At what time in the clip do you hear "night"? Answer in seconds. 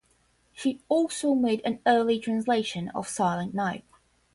3.53-3.85